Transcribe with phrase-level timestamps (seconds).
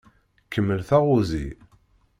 [0.51, 1.47] Kemmel taɣuzi.